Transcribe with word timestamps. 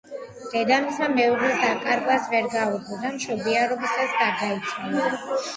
დედამისმა 0.53 1.09
მეუღლის 1.17 1.59
დაკარგვას 1.65 2.25
ვერ 2.33 2.49
გაუძლო 2.55 2.97
და 3.05 3.13
მშობიარობისას 3.19 4.17
გარდაიცვალა. 4.23 5.17